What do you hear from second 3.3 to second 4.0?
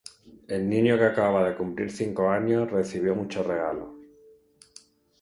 regalos.